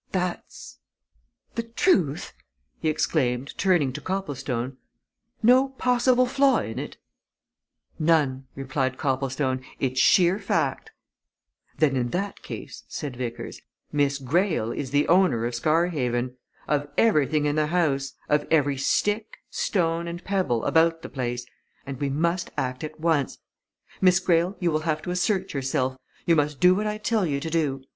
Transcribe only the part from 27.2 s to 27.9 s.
you to do.